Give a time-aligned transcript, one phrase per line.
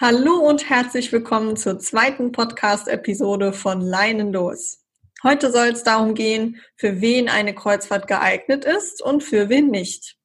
[0.00, 4.80] Hallo und herzlich willkommen zur zweiten Podcast-Episode von Leinen los.
[5.22, 10.16] Heute soll es darum gehen, für wen eine Kreuzfahrt geeignet ist und für wen nicht.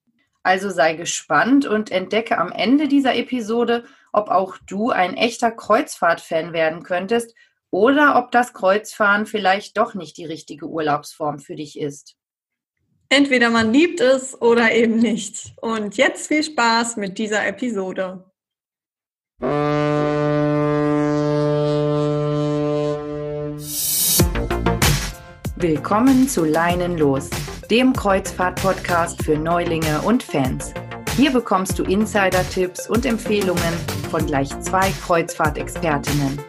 [0.42, 3.84] Also sei gespannt und entdecke am Ende dieser Episode,
[4.14, 7.36] ob auch du ein echter Kreuzfahrt-Fan werden könntest
[7.70, 12.16] oder ob das Kreuzfahren vielleicht doch nicht die richtige Urlaubsform für dich ist.
[13.10, 15.54] Entweder man liebt es oder eben nicht.
[15.62, 18.27] Und jetzt viel Spaß mit dieser Episode.
[25.60, 27.30] Willkommen zu Leinen los,
[27.70, 30.74] dem Kreuzfahrt-Podcast für Neulinge und Fans.
[31.16, 33.62] Hier bekommst du Insider-Tipps und Empfehlungen
[34.10, 36.40] von gleich zwei Kreuzfahrtexpertinnen.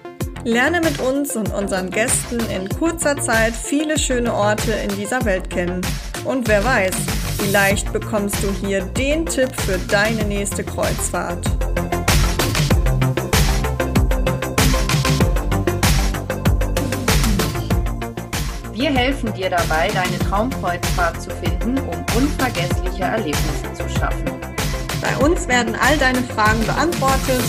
[0.44, 5.50] Lerne mit uns und unseren Gästen in kurzer Zeit viele schöne Orte in dieser Welt
[5.50, 5.82] kennen.
[6.24, 6.96] Und wer weiß,
[7.38, 11.67] vielleicht bekommst du hier den Tipp für deine nächste Kreuzfahrt.
[18.78, 24.24] Wir helfen dir dabei, deine Traumkreuzfahrt zu finden, um unvergessliche Erlebnisse zu schaffen.
[25.02, 27.42] Bei uns werden all deine Fragen beantwortet,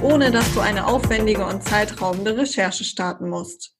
[0.00, 3.74] ohne dass du eine aufwendige und zeitraubende Recherche starten musst.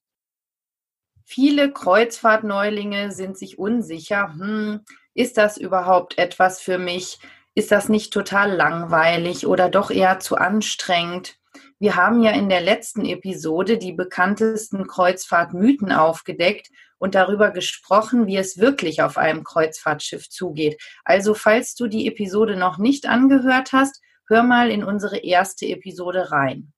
[1.23, 4.81] Viele Kreuzfahrtneulinge sind sich unsicher, hm,
[5.13, 7.19] ist das überhaupt etwas für mich?
[7.55, 11.37] Ist das nicht total langweilig oder doch eher zu anstrengend?
[11.79, 18.37] Wir haben ja in der letzten Episode die bekanntesten Kreuzfahrtmythen aufgedeckt und darüber gesprochen, wie
[18.37, 20.81] es wirklich auf einem Kreuzfahrtschiff zugeht.
[21.03, 26.31] Also falls du die Episode noch nicht angehört hast, hör mal in unsere erste Episode
[26.31, 26.73] rein.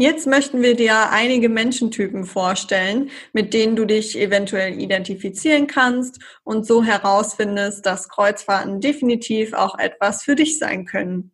[0.00, 6.64] Jetzt möchten wir dir einige Menschentypen vorstellen, mit denen du dich eventuell identifizieren kannst und
[6.64, 11.32] so herausfindest, dass Kreuzfahrten definitiv auch etwas für dich sein können.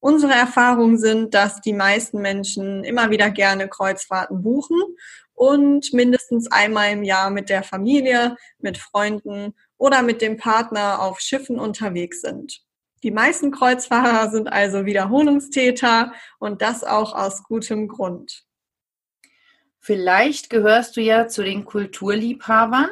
[0.00, 4.80] Unsere Erfahrungen sind, dass die meisten Menschen immer wieder gerne Kreuzfahrten buchen
[5.34, 11.20] und mindestens einmal im Jahr mit der Familie, mit Freunden oder mit dem Partner auf
[11.20, 12.60] Schiffen unterwegs sind.
[13.02, 18.44] Die meisten Kreuzfahrer sind also Wiederholungstäter und das auch aus gutem Grund.
[19.80, 22.90] Vielleicht gehörst du ja zu den Kulturliebhabern.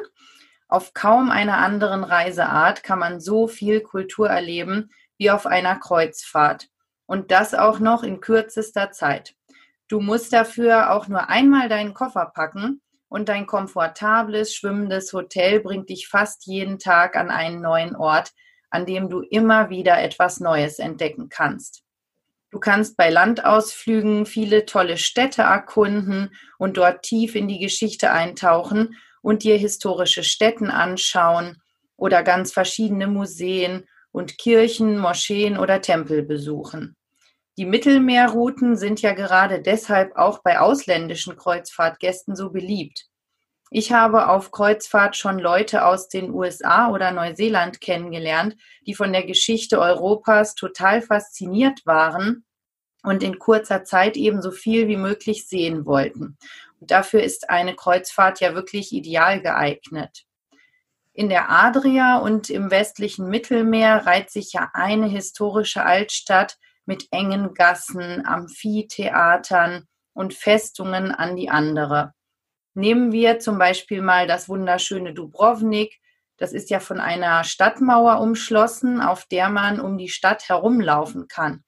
[0.69, 6.69] Auf kaum einer anderen Reiseart kann man so viel Kultur erleben wie auf einer Kreuzfahrt
[7.07, 9.33] und das auch noch in kürzester Zeit.
[9.87, 15.89] Du musst dafür auch nur einmal deinen Koffer packen und dein komfortables, schwimmendes Hotel bringt
[15.89, 18.33] dich fast jeden Tag an einen neuen Ort,
[18.69, 21.83] an dem du immer wieder etwas Neues entdecken kannst.
[22.49, 28.95] Du kannst bei Landausflügen viele tolle Städte erkunden und dort tief in die Geschichte eintauchen
[29.21, 31.61] und dir historische Stätten anschauen
[31.95, 36.96] oder ganz verschiedene Museen und Kirchen, Moscheen oder Tempel besuchen.
[37.57, 43.07] Die Mittelmeerrouten sind ja gerade deshalb auch bei ausländischen Kreuzfahrtgästen so beliebt.
[43.71, 49.25] Ich habe auf Kreuzfahrt schon Leute aus den USA oder Neuseeland kennengelernt, die von der
[49.25, 52.45] Geschichte Europas total fasziniert waren
[53.01, 56.37] und in kurzer Zeit eben so viel wie möglich sehen wollten.
[56.79, 60.25] Und dafür ist eine Kreuzfahrt ja wirklich ideal geeignet.
[61.13, 67.53] In der Adria und im westlichen Mittelmeer reiht sich ja eine historische Altstadt mit engen
[67.53, 72.13] Gassen, Amphitheatern und Festungen an die andere.
[72.73, 75.99] Nehmen wir zum Beispiel mal das wunderschöne Dubrovnik.
[76.37, 81.63] Das ist ja von einer Stadtmauer umschlossen, auf der man um die Stadt herumlaufen kann.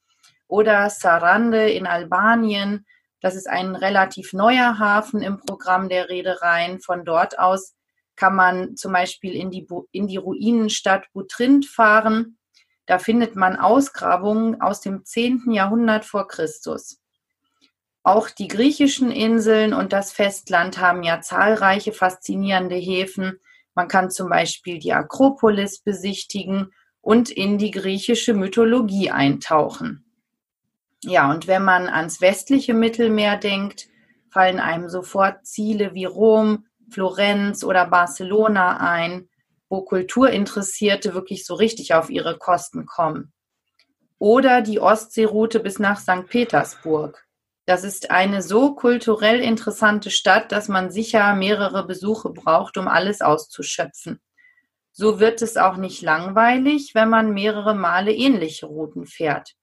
[0.48, 2.86] Oder Sarande in Albanien.
[3.22, 6.80] Das ist ein relativ neuer Hafen im Programm der Reedereien.
[6.80, 7.76] Von dort aus
[8.16, 12.39] kann man zum Beispiel in die, in die Ruinenstadt Butrint fahren
[12.90, 15.52] da findet man Ausgrabungen aus dem 10.
[15.52, 17.00] Jahrhundert vor Christus.
[18.02, 23.40] Auch die griechischen Inseln und das Festland haben ja zahlreiche faszinierende Häfen.
[23.76, 30.04] Man kann zum Beispiel die Akropolis besichtigen und in die griechische Mythologie eintauchen.
[31.04, 33.88] Ja, und wenn man ans westliche Mittelmeer denkt,
[34.32, 39.30] fallen einem sofort Ziele wie Rom, Florenz oder Barcelona ein
[39.70, 43.32] wo Kulturinteressierte wirklich so richtig auf ihre Kosten kommen.
[44.18, 46.28] Oder die Ostseeroute bis nach St.
[46.28, 47.26] Petersburg.
[47.66, 53.22] Das ist eine so kulturell interessante Stadt, dass man sicher mehrere Besuche braucht, um alles
[53.22, 54.20] auszuschöpfen.
[54.92, 59.54] So wird es auch nicht langweilig, wenn man mehrere Male ähnliche Routen fährt.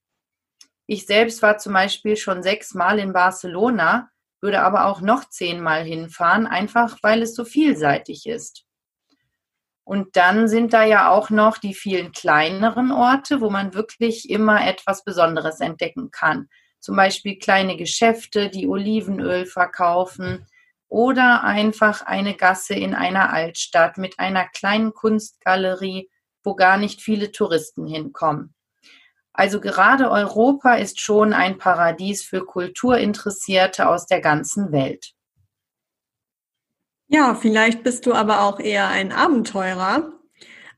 [0.87, 4.09] Ich selbst war zum Beispiel schon sechs Mal in Barcelona,
[4.41, 8.66] würde aber auch noch zehnmal hinfahren, einfach weil es so vielseitig ist.
[9.87, 14.67] Und dann sind da ja auch noch die vielen kleineren Orte, wo man wirklich immer
[14.67, 16.49] etwas Besonderes entdecken kann.
[16.81, 20.47] zum Beispiel kleine Geschäfte, die Olivenöl verkaufen
[20.89, 26.11] oder einfach eine Gasse in einer Altstadt mit einer kleinen Kunstgalerie,
[26.43, 28.55] wo gar nicht viele Touristen hinkommen.
[29.33, 35.16] Also gerade Europa ist schon ein Paradies für Kulturinteressierte aus der ganzen Welt.
[37.09, 40.13] Ja, vielleicht bist du aber auch eher ein Abenteurer.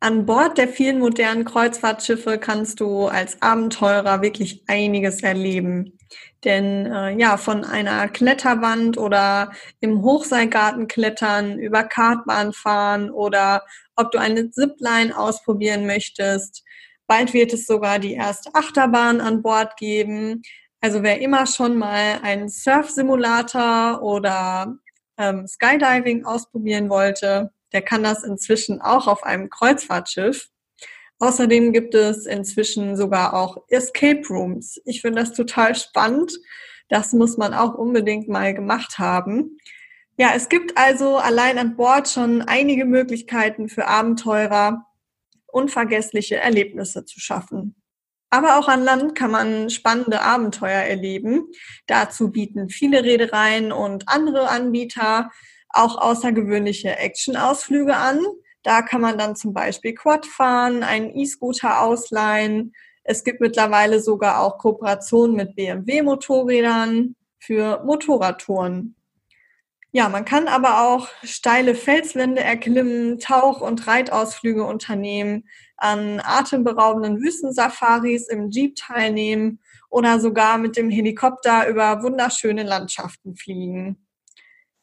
[0.01, 5.99] An Bord der vielen modernen Kreuzfahrtschiffe kannst du als Abenteurer wirklich einiges erleben.
[6.45, 13.65] Denn äh, ja, von einer Kletterwand oder im Hochseilgarten klettern, über Kartbahn fahren oder
[13.97, 16.63] ob du eine Zipline ausprobieren möchtest.
[17.07, 20.43] Bald wird es sogar die erste Achterbahn an Bord geben.
[20.81, 24.77] Also wer immer schon mal einen Surf-Simulator oder
[25.19, 30.49] ähm, Skydiving ausprobieren wollte, der kann das inzwischen auch auf einem Kreuzfahrtschiff.
[31.19, 34.81] Außerdem gibt es inzwischen sogar auch Escape Rooms.
[34.85, 36.33] Ich finde das total spannend.
[36.89, 39.59] Das muss man auch unbedingt mal gemacht haben.
[40.17, 44.87] Ja, es gibt also allein an Bord schon einige Möglichkeiten für Abenteurer,
[45.47, 47.77] unvergessliche Erlebnisse zu schaffen.
[48.31, 51.47] Aber auch an Land kann man spannende Abenteuer erleben.
[51.87, 55.31] Dazu bieten viele Reedereien und andere Anbieter
[55.71, 58.21] auch außergewöhnliche Action-Ausflüge an.
[58.63, 62.75] Da kann man dann zum Beispiel Quad fahren, einen E-Scooter ausleihen.
[63.05, 68.95] Es gibt mittlerweile sogar auch Kooperationen mit BMW-Motorrädern für Motorradtouren.
[69.91, 75.49] Ja, man kann aber auch steile Felswände erklimmen, Tauch- und Reitausflüge unternehmen,
[75.79, 84.05] an atemberaubenden Wüstensafaris im Jeep teilnehmen oder sogar mit dem Helikopter über wunderschöne Landschaften fliegen.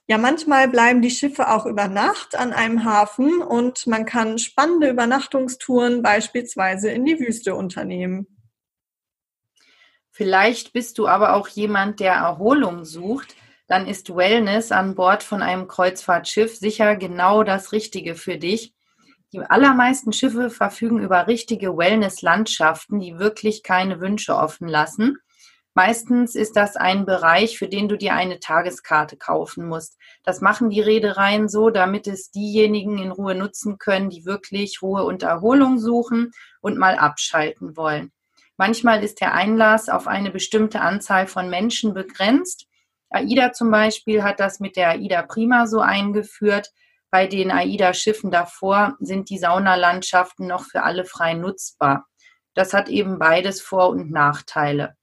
[0.07, 4.89] Ja, manchmal bleiben die Schiffe auch über Nacht an einem Hafen und man kann spannende
[4.89, 8.27] Übernachtungstouren beispielsweise in die Wüste unternehmen.
[10.12, 13.36] Vielleicht bist du aber auch jemand, der Erholung sucht.
[13.68, 18.75] Dann ist Wellness an Bord von einem Kreuzfahrtschiff sicher genau das Richtige für dich.
[19.33, 25.18] Die allermeisten Schiffe verfügen über richtige Wellness-Landschaften, die wirklich keine Wünsche offen lassen.
[25.77, 29.98] Meistens ist das ein Bereich, für den du dir eine Tageskarte kaufen musst.
[30.24, 35.04] Das machen die Reedereien so, damit es diejenigen in Ruhe nutzen können, die wirklich Ruhe
[35.04, 36.31] und Erholung suchen
[36.62, 38.13] und mal abschalten wollen.
[38.56, 42.68] Manchmal ist der Einlass auf eine bestimmte Anzahl von Menschen begrenzt.
[43.10, 46.72] AIDA zum Beispiel hat das mit der AIDA Prima so eingeführt.
[47.15, 52.07] Bei den AIDA-Schiffen davor sind die Saunalandschaften noch für alle frei nutzbar.
[52.53, 54.95] Das hat eben beides Vor- und Nachteile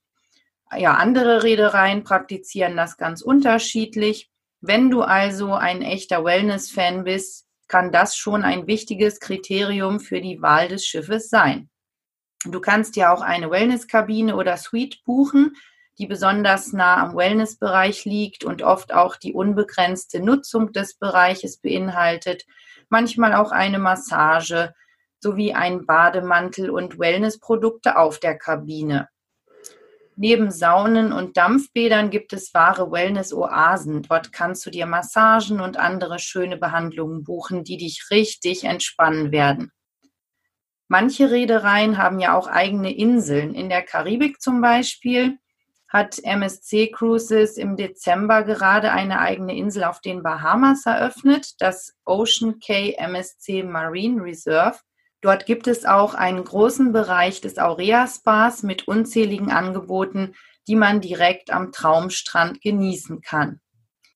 [0.78, 4.30] ja, andere Reedereien praktizieren das ganz unterschiedlich.
[4.60, 10.40] Wenn du also ein echter Wellness-Fan bist, kann das schon ein wichtiges Kriterium für die
[10.40, 11.68] Wahl des Schiffes sein.
[12.44, 15.56] Du kannst ja auch eine Wellness-Kabine oder Suite buchen,
[15.98, 22.44] die besonders nah am Wellness-Bereich liegt und oft auch die unbegrenzte Nutzung des Bereiches beinhaltet,
[22.88, 24.72] manchmal auch eine Massage
[25.20, 29.08] sowie ein Bademantel und Wellnessprodukte auf der Kabine.
[30.16, 34.02] Neben Saunen und Dampfbädern gibt es wahre Wellness-Oasen.
[34.02, 39.72] Dort kannst du dir Massagen und andere schöne Behandlungen buchen, die dich richtig entspannen werden.
[40.88, 43.54] Manche Reedereien haben ja auch eigene Inseln.
[43.54, 45.38] In der Karibik zum Beispiel
[45.92, 52.58] hat MSC Cruises im Dezember gerade eine eigene Insel auf den Bahamas eröffnet, das Ocean
[52.60, 54.78] Cay MSC Marine Reserve.
[55.20, 60.34] Dort gibt es auch einen großen Bereich des Aurea Spas mit unzähligen Angeboten,
[60.66, 63.60] die man direkt am Traumstrand genießen kann.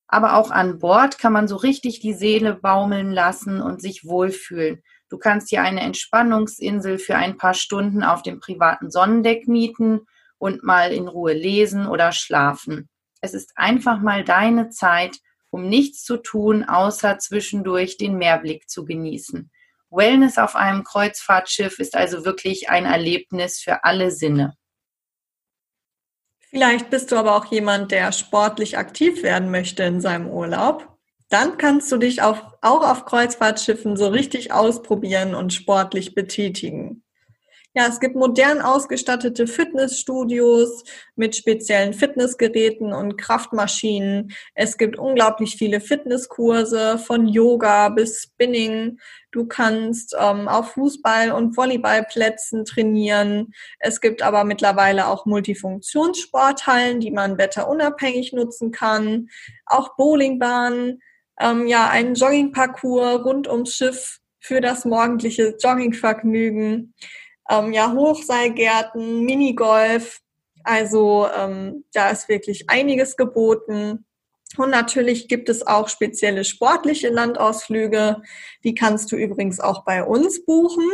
[0.08, 4.82] Aber auch an Bord kann man so richtig die Seele baumeln lassen und sich wohlfühlen.
[5.10, 10.06] Du kannst dir eine Entspannungsinsel für ein paar Stunden auf dem privaten Sonnendeck mieten
[10.38, 12.88] und mal in Ruhe lesen oder schlafen.
[13.20, 15.18] Es ist einfach mal deine Zeit,
[15.50, 19.50] um nichts zu tun, außer zwischendurch den Meerblick zu genießen.
[19.90, 24.54] Wellness auf einem Kreuzfahrtschiff ist also wirklich ein Erlebnis für alle Sinne.
[26.50, 30.96] Vielleicht bist du aber auch jemand, der sportlich aktiv werden möchte in seinem Urlaub.
[31.28, 36.95] Dann kannst du dich auch, auch auf Kreuzfahrtschiffen so richtig ausprobieren und sportlich betätigen.
[37.78, 40.82] Ja, es gibt modern ausgestattete Fitnessstudios
[41.14, 44.32] mit speziellen Fitnessgeräten und Kraftmaschinen.
[44.54, 48.98] Es gibt unglaublich viele Fitnesskurse von Yoga bis Spinning.
[49.30, 53.52] Du kannst ähm, auf Fußball- und Volleyballplätzen trainieren.
[53.78, 59.28] Es gibt aber mittlerweile auch Multifunktionssporthallen, die man wetterunabhängig nutzen kann.
[59.66, 61.02] Auch Bowlingbahnen,
[61.38, 66.94] ähm, ja, ein Joggingparcours rund ums Schiff für das morgendliche Joggingvergnügen
[67.50, 70.20] ähm, ja, Hochseilgärten, Minigolf.
[70.64, 74.04] Also ähm, da ist wirklich einiges geboten.
[74.56, 78.22] Und natürlich gibt es auch spezielle sportliche Landausflüge.
[78.64, 80.90] Die kannst du übrigens auch bei uns buchen.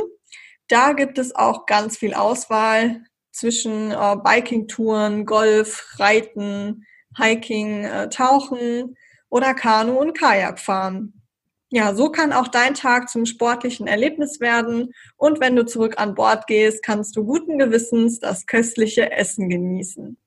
[0.69, 8.97] Da gibt es auch ganz viel Auswahl zwischen äh, Biking-Touren, Golf, Reiten, Hiking, äh, Tauchen
[9.29, 11.22] oder Kanu- und Kajakfahren.
[11.75, 14.93] Ja, so kann auch dein Tag zum sportlichen Erlebnis werden.
[15.17, 20.19] Und wenn du zurück an Bord gehst, kannst du guten Gewissens das köstliche Essen genießen.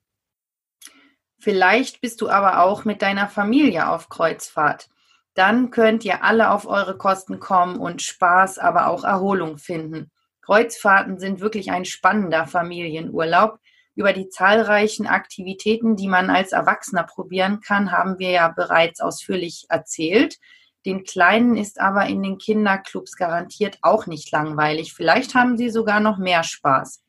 [1.38, 4.88] Vielleicht bist du aber auch mit deiner Familie auf Kreuzfahrt.
[5.34, 10.10] Dann könnt ihr alle auf eure Kosten kommen und Spaß, aber auch Erholung finden.
[10.42, 13.60] Kreuzfahrten sind wirklich ein spannender Familienurlaub.
[13.94, 19.66] Über die zahlreichen Aktivitäten, die man als Erwachsener probieren kann, haben wir ja bereits ausführlich
[19.68, 20.40] erzählt.
[20.86, 24.94] Den Kleinen ist aber in den Kinderclubs garantiert auch nicht langweilig.
[24.94, 27.02] Vielleicht haben sie sogar noch mehr Spaß.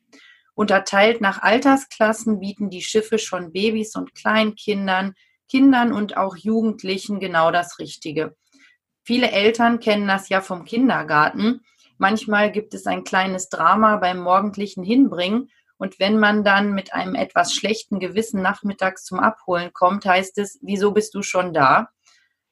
[0.54, 5.14] Unterteilt nach Altersklassen bieten die Schiffe schon Babys und Kleinkindern,
[5.48, 8.36] Kindern und auch Jugendlichen genau das Richtige.
[9.04, 11.60] Viele Eltern kennen das ja vom Kindergarten.
[11.96, 17.14] Manchmal gibt es ein kleines Drama beim morgendlichen Hinbringen und wenn man dann mit einem
[17.14, 21.90] etwas schlechten Gewissen nachmittags zum Abholen kommt, heißt es, wieso bist du schon da?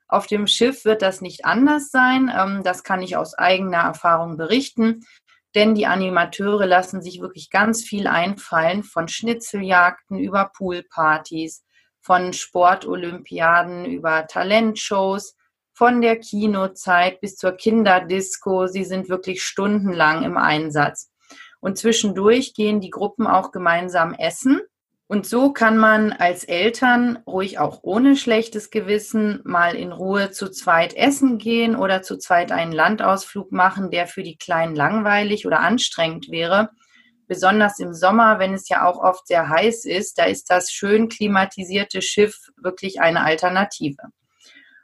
[0.09, 2.33] Auf dem Schiff wird das nicht anders sein.
[2.35, 5.05] Ähm, das kann ich aus eigener Erfahrung berichten
[5.57, 11.65] denn die Animateure lassen sich wirklich ganz viel einfallen, von Schnitzeljagden über Poolpartys,
[12.03, 15.35] von Sportolympiaden über Talentshows,
[15.73, 18.67] von der Kinozeit bis zur Kinderdisco.
[18.67, 21.11] Sie sind wirklich stundenlang im Einsatz.
[21.61, 24.61] Und zwischendurch gehen die Gruppen auch gemeinsam essen
[25.09, 30.51] und so kann man als Eltern ruhig auch ohne schlechtes Gewissen mal in Ruhe zu
[30.51, 35.61] zweit essen gehen oder zu zweit einen Landausflug machen, der für die Kleinen langweilig oder
[35.61, 36.71] anstrengend wäre.
[37.29, 41.09] Besonders im Sommer, wenn es ja auch oft sehr heiß ist, da ist das schön
[41.09, 44.11] klimatisierte Schiff wirklich eine Alternative.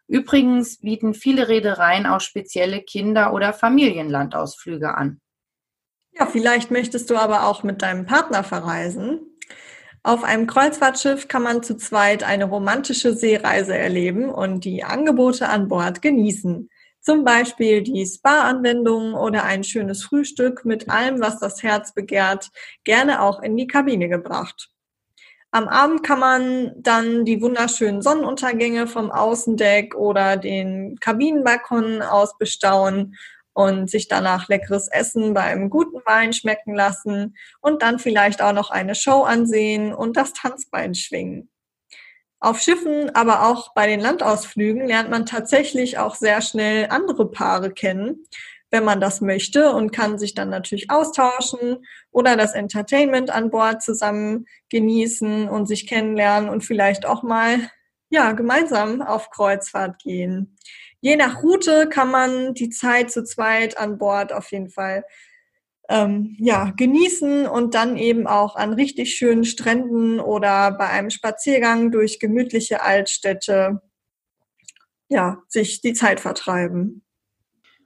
[0.07, 5.21] Übrigens bieten viele Reedereien auch spezielle Kinder- oder Familienlandausflüge an.
[6.13, 9.32] Ja, vielleicht möchtest du aber auch mit deinem Partner verreisen.
[10.05, 15.69] Auf einem Kreuzfahrtschiff kann man zu zweit eine romantische Seereise erleben und die Angebote an
[15.69, 16.69] Bord genießen.
[17.01, 22.51] Zum Beispiel die Spa-Anwendungen oder ein schönes Frühstück mit allem, was das Herz begehrt,
[22.83, 24.71] gerne auch in die Kabine gebracht.
[25.53, 33.17] Am Abend kann man dann die wunderschönen Sonnenuntergänge vom Außendeck oder den Kabinenbalkon aus bestaunen
[33.55, 38.53] und sich danach leckeres Essen bei einem guten Wein schmecken lassen und dann vielleicht auch
[38.53, 41.51] noch eine Show ansehen und das Tanzbein schwingen.
[42.41, 47.71] Auf Schiffen, aber auch bei den Landausflügen lernt man tatsächlich auch sehr schnell andere Paare
[47.71, 48.27] kennen,
[48.73, 53.83] wenn man das möchte und kann sich dann natürlich austauschen oder das Entertainment an Bord
[53.83, 57.71] zusammen genießen und sich kennenlernen und vielleicht auch mal
[58.11, 60.57] ja gemeinsam auf Kreuzfahrt gehen
[61.03, 65.05] je nach Route kann man die Zeit zu zweit an Bord auf jeden Fall
[65.89, 71.91] ähm, ja, genießen und dann eben auch an richtig schönen Stränden oder bei einem Spaziergang
[71.91, 73.83] durch gemütliche Altstädte
[75.09, 77.05] ja, sich die Zeit vertreiben.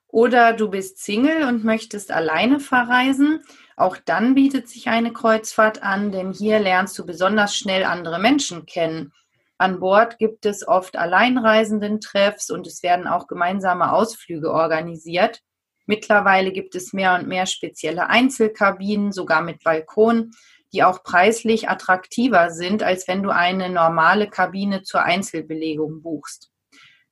[0.06, 3.40] Oder du bist Single und möchtest alleine verreisen.
[3.76, 8.66] Auch dann bietet sich eine Kreuzfahrt an, denn hier lernst du besonders schnell andere Menschen
[8.66, 9.12] kennen.
[9.58, 15.40] An Bord gibt es oft Alleinreisenden-Treffs und es werden auch gemeinsame Ausflüge organisiert.
[15.86, 20.32] Mittlerweile gibt es mehr und mehr spezielle Einzelkabinen, sogar mit Balkon,
[20.72, 26.50] die auch preislich attraktiver sind, als wenn du eine normale Kabine zur Einzelbelegung buchst.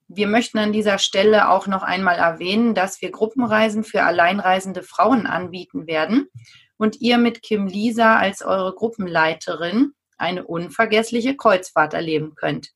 [0.08, 5.26] Wir möchten an dieser Stelle auch noch einmal erwähnen, dass wir Gruppenreisen für alleinreisende Frauen
[5.26, 6.28] anbieten werden
[6.76, 12.70] und ihr mit Kim Lisa als eure Gruppenleiterin eine unvergessliche Kreuzfahrt erleben könnt.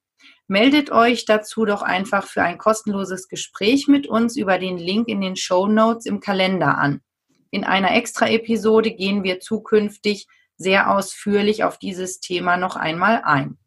[0.47, 5.21] Meldet euch dazu doch einfach für ein kostenloses Gespräch mit uns über den Link in
[5.21, 7.02] den Show Notes im Kalender an.
[7.50, 10.26] In einer Extra-Episode gehen wir zukünftig
[10.57, 13.59] sehr ausführlich auf dieses Thema noch einmal ein.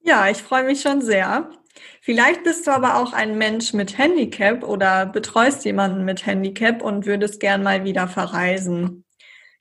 [0.00, 1.50] Ja, ich freue mich schon sehr.
[2.00, 7.06] Vielleicht bist du aber auch ein Mensch mit Handicap oder betreust jemanden mit Handicap und
[7.06, 9.04] würdest gern mal wieder verreisen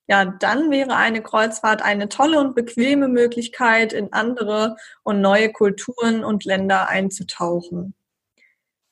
[0.08, 6.24] ja, dann wäre eine Kreuzfahrt eine tolle und bequeme Möglichkeit, in andere und neue Kulturen
[6.24, 7.94] und Länder einzutauchen.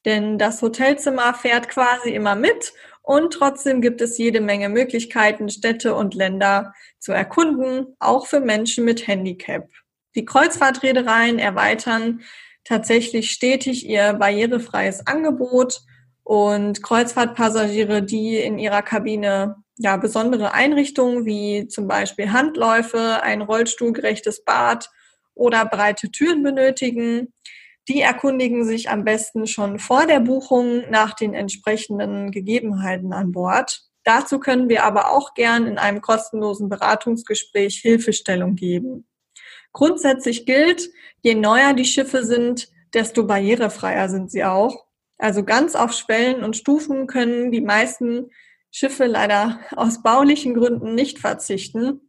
[0.05, 5.93] Denn das Hotelzimmer fährt quasi immer mit und trotzdem gibt es jede Menge Möglichkeiten, Städte
[5.95, 9.67] und Länder zu erkunden, auch für Menschen mit Handicap.
[10.15, 12.21] Die Kreuzfahrtreedereien erweitern
[12.63, 15.81] tatsächlich stetig ihr barrierefreies Angebot
[16.29, 24.43] Und Kreuzfahrtpassagiere, die in ihrer Kabine ja, besondere Einrichtungen wie zum Beispiel Handläufe, ein rollstuhlgerechtes
[24.43, 24.91] Bad
[25.33, 27.33] oder breite Türen benötigen,
[27.87, 33.81] die erkundigen sich am besten schon vor der Buchung nach den entsprechenden Gegebenheiten an Bord.
[34.03, 39.07] Dazu können wir aber auch gern in einem kostenlosen Beratungsgespräch Hilfestellung geben.
[39.73, 40.91] Grundsätzlich gilt,
[41.23, 44.88] je neuer die Schiffe sind, desto barrierefreier sind sie auch.
[45.19, 48.31] Also ganz auf Schwellen und Stufen können die meisten
[48.71, 52.01] Schiffe leider aus baulichen Gründen nicht verzichten.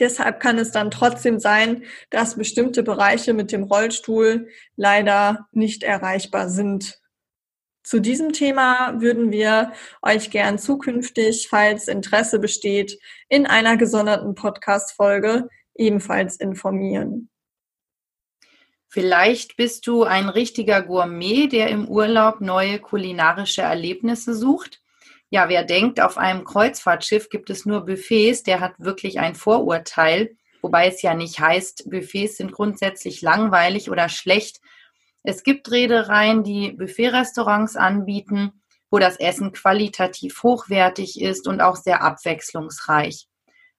[0.00, 6.48] Deshalb kann es dann trotzdem sein, dass bestimmte Bereiche mit dem Rollstuhl leider nicht erreichbar
[6.48, 7.00] sind.
[7.84, 9.72] Zu diesem Thema würden wir
[10.02, 12.98] euch gern zukünftig, falls Interesse besteht,
[13.28, 17.30] in einer gesonderten Podcast-Folge ebenfalls informieren.
[18.90, 24.80] Vielleicht bist du ein richtiger Gourmet, der im Urlaub neue kulinarische Erlebnisse sucht.
[25.28, 30.36] Ja, wer denkt, auf einem Kreuzfahrtschiff gibt es nur Buffets, der hat wirklich ein Vorurteil,
[30.62, 34.60] wobei es ja nicht heißt, Buffets sind grundsätzlich langweilig oder schlecht.
[35.22, 42.02] Es gibt Reedereien, die Buffet-Restaurants anbieten, wo das Essen qualitativ hochwertig ist und auch sehr
[42.02, 43.28] abwechslungsreich.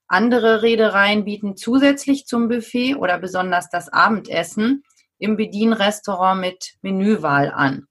[0.07, 4.83] Andere Reedereien bieten zusätzlich zum Buffet oder besonders das Abendessen
[5.19, 7.87] im Bedienrestaurant mit Menüwahl an.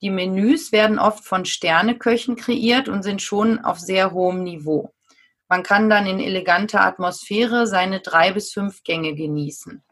[0.00, 4.94] Die Menüs werden oft von Sterneköchen kreiert und sind schon auf sehr hohem Niveau.
[5.48, 9.82] Man kann dann in eleganter Atmosphäre seine drei bis fünf Gänge genießen.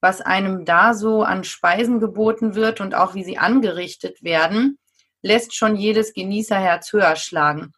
[0.00, 4.78] Was einem da so an Speisen geboten wird und auch wie sie angerichtet werden,
[5.22, 7.72] lässt schon jedes Genießerherz höher schlagen.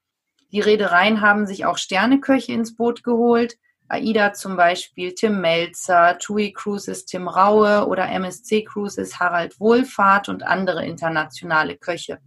[0.52, 3.56] Die Reedereien haben sich auch Sterneköche ins Boot geholt,
[3.88, 10.42] AIDA zum Beispiel Tim Melzer, TUI Cruises Tim Raue oder MSC Cruises Harald Wohlfahrt und
[10.42, 12.18] andere internationale Köche.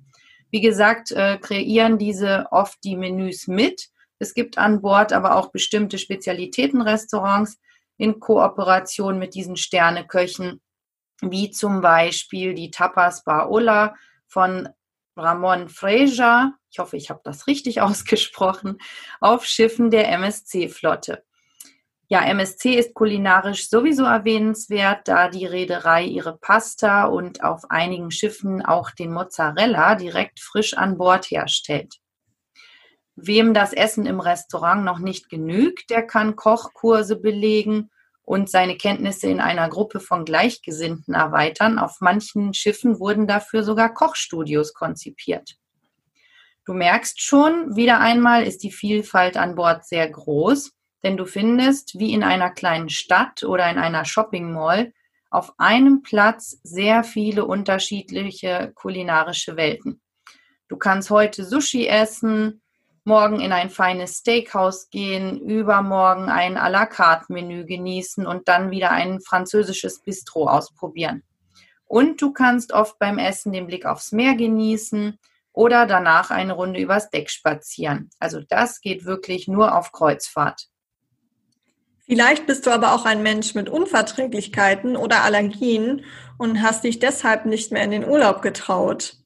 [0.50, 3.90] Wie gesagt, äh, kreieren diese oft die Menüs mit.
[4.20, 7.60] Es gibt an Bord aber auch bestimmte Spezialitätenrestaurants
[7.98, 10.62] in Kooperation mit diesen Sterneköchen,
[11.22, 13.96] wie zum Beispiel die Tapas Bar Ola
[14.28, 14.68] von
[15.16, 18.78] Ramon Freja, ich hoffe, ich habe das richtig ausgesprochen,
[19.20, 21.24] auf Schiffen der MSC-Flotte.
[22.12, 28.62] Ja, MSC ist kulinarisch sowieso erwähnenswert, da die Reederei ihre Pasta und auf einigen Schiffen
[28.62, 32.02] auch den Mozzarella direkt frisch an Bord herstellt.
[33.16, 37.92] Wem das Essen im Restaurant noch nicht genügt, der kann Kochkurse belegen
[38.24, 41.80] und seine Kenntnisse in einer Gruppe von Gleichgesinnten erweitern.
[41.80, 45.56] Auf manchen Schiffen wurden dafür sogar Kochstudios konzipiert.
[46.66, 51.98] Du merkst schon, wieder einmal ist die Vielfalt an Bord sehr groß denn du findest,
[51.98, 54.94] wie in einer kleinen Stadt oder in einer Shopping Mall,
[55.30, 60.02] auf einem Platz sehr viele unterschiedliche kulinarische Welten.
[60.68, 62.62] Du kannst heute Sushi essen,
[63.04, 68.72] morgen in ein feines Steakhouse gehen, übermorgen ein à la carte Menü genießen und dann
[68.72, 71.24] wieder ein französisches Bistro ausprobieren.
[71.86, 75.18] Und du kannst oft beim Essen den Blick aufs Meer genießen
[75.52, 78.10] oder danach eine Runde übers Deck spazieren.
[78.20, 80.70] Also das geht wirklich nur auf Kreuzfahrt.
[82.06, 86.04] Vielleicht bist du aber auch ein Mensch mit Unverträglichkeiten oder Allergien
[86.38, 89.18] und hast dich deshalb nicht mehr in den Urlaub getraut.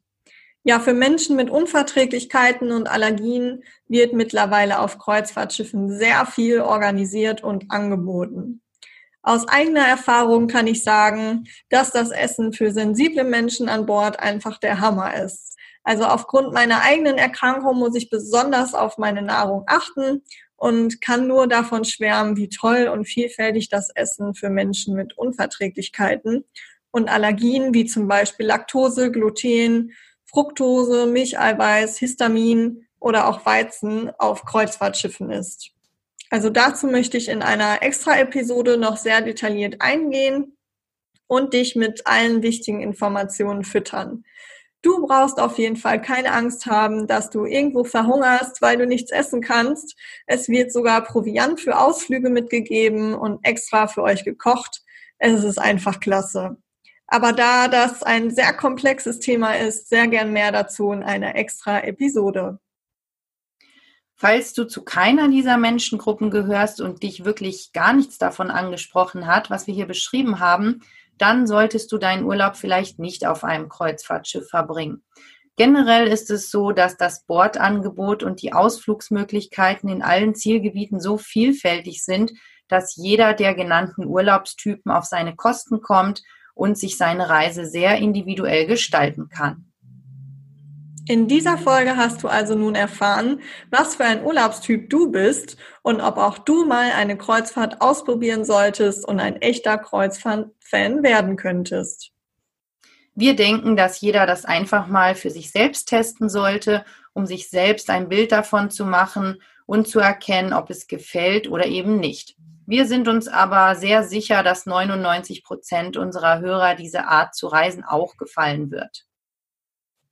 [0.64, 7.70] Ja, für Menschen mit Unverträglichkeiten und Allergien wird mittlerweile auf Kreuzfahrtschiffen sehr viel organisiert und
[7.70, 8.62] angeboten.
[9.22, 14.60] Aus eigener Erfahrung kann ich sagen, dass das Essen für sensible Menschen an Bord einfach
[14.60, 15.56] der Hammer ist.
[15.84, 20.24] Also aufgrund meiner eigenen Erkrankung muss ich besonders auf meine Nahrung achten
[20.66, 26.44] und kann nur davon schwärmen, wie toll und vielfältig das Essen für Menschen mit Unverträglichkeiten
[26.90, 29.92] und Allergien wie zum Beispiel Laktose, Gluten,
[30.26, 35.70] Fructose, Milcheiweiß, Histamin oder auch Weizen auf Kreuzfahrtschiffen ist.
[36.32, 40.58] Also dazu möchte ich in einer extra Episode noch sehr detailliert eingehen
[41.28, 44.24] und dich mit allen wichtigen Informationen füttern.
[44.86, 49.12] Du brauchst auf jeden Fall keine Angst haben, dass du irgendwo verhungerst, weil du nichts
[49.12, 49.96] essen kannst.
[50.28, 54.84] Es wird sogar Proviant für Ausflüge mitgegeben und extra für euch gekocht.
[55.18, 56.58] Es ist einfach klasse.
[57.08, 61.80] Aber da das ein sehr komplexes Thema ist, sehr gern mehr dazu in einer extra
[61.80, 62.60] Episode.
[64.14, 69.50] Falls du zu keiner dieser Menschengruppen gehörst und dich wirklich gar nichts davon angesprochen hat,
[69.50, 70.84] was wir hier beschrieben haben,
[71.18, 75.04] dann solltest du deinen Urlaub vielleicht nicht auf einem Kreuzfahrtschiff verbringen.
[75.58, 82.04] Generell ist es so, dass das Bordangebot und die Ausflugsmöglichkeiten in allen Zielgebieten so vielfältig
[82.04, 82.34] sind,
[82.68, 86.24] dass jeder der genannten Urlaubstypen auf seine Kosten kommt
[86.56, 89.72] und sich seine Reise sehr individuell gestalten kann.
[91.08, 93.40] In dieser Folge hast du also nun erfahren,
[93.70, 99.08] was für ein Urlaubstyp du bist und ob auch du mal eine Kreuzfahrt ausprobieren solltest
[99.08, 102.12] und ein echter Kreuzfahrt-Fan werden könntest.
[103.14, 107.92] Wir denken, dass jeder das einfach mal für sich selbst testen sollte, um sich selbst
[107.92, 112.36] ein Bild davon zu machen und zu erkennen, ob es gefällt oder eben nicht.
[112.66, 117.84] Wir sind uns aber sehr sicher, dass 99 Prozent unserer Hörer diese Art zu reisen
[117.84, 119.05] auch gefallen wird.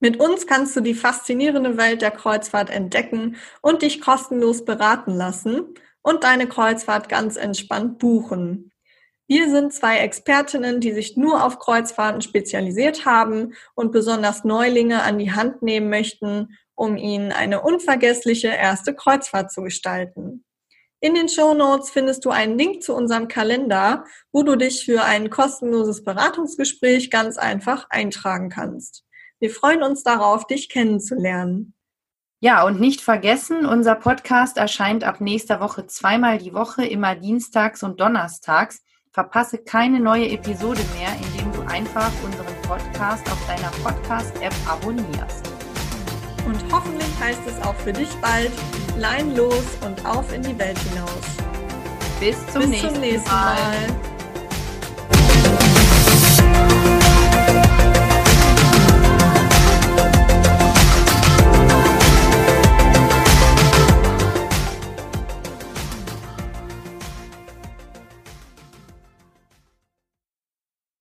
[0.03, 5.75] Mit uns kannst du die faszinierende Welt der Kreuzfahrt entdecken und dich kostenlos beraten lassen
[6.01, 8.73] und deine Kreuzfahrt ganz entspannt buchen.
[9.27, 15.19] Wir sind zwei Expertinnen, die sich nur auf Kreuzfahrten spezialisiert haben und besonders Neulinge an
[15.19, 20.43] die Hand nehmen möchten, um ihnen eine unvergessliche erste Kreuzfahrt zu gestalten.
[20.99, 25.05] In den Show Notes findest du einen Link zu unserem Kalender, wo du dich für
[25.05, 29.05] ein kostenloses Beratungsgespräch ganz einfach eintragen kannst.
[29.43, 31.73] Wir freuen uns darauf, dich kennenzulernen.
[32.39, 37.83] Ja, und nicht vergessen, unser Podcast erscheint ab nächster Woche zweimal die Woche, immer dienstags
[37.83, 38.83] und donnerstags.
[39.11, 45.45] Verpasse keine neue Episode mehr, indem du einfach unseren Podcast auf deiner Podcast-App abonnierst.
[46.45, 48.51] Und hoffentlich heißt es auch für dich bald,
[48.97, 51.11] Lein los und auf in die Welt hinaus.
[52.21, 53.55] Bis zum, Bis nächsten, zum nächsten, Mal.
[53.55, 54.13] Mal.